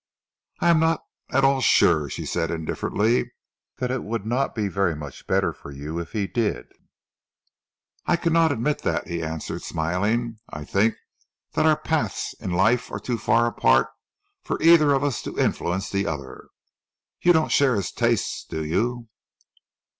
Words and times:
"I 0.61 0.71
am 0.71 0.79
not 0.79 1.03
at 1.29 1.43
all 1.43 1.61
sure," 1.61 2.09
she 2.09 2.25
said 2.25 2.49
indifferently, 2.49 3.33
"that 3.77 3.91
it 3.91 4.01
would 4.03 4.25
not 4.25 4.55
be 4.55 4.67
very 4.67 4.95
much 4.95 5.27
better 5.27 5.53
for 5.53 5.69
you 5.69 5.99
if 5.99 6.13
he 6.13 6.25
did." 6.25 6.65
"I 8.07 8.15
cannot 8.15 8.51
admit 8.51 8.79
that," 8.81 9.05
he 9.07 9.21
answered, 9.21 9.61
smiling. 9.61 10.39
"I 10.49 10.65
think 10.65 10.95
that 11.53 11.67
our 11.67 11.77
paths 11.77 12.33
in 12.39 12.49
life 12.49 12.89
are 12.91 12.99
too 12.99 13.19
far 13.19 13.45
apart 13.45 13.89
for 14.41 14.59
either 14.59 14.91
of 14.91 15.03
us 15.03 15.21
to 15.21 15.37
influence 15.37 15.91
the 15.91 16.07
other. 16.07 16.47
You 17.21 17.31
don't 17.31 17.51
share 17.51 17.75
his 17.75 17.91
tastes, 17.91 18.43
do 18.43 18.65
you?" 18.65 19.07